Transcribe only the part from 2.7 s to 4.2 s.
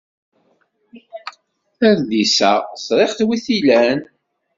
ẓriɣ wi t-ilan.